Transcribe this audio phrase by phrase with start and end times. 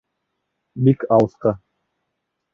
[0.87, 1.55] Бик алыҫҡа.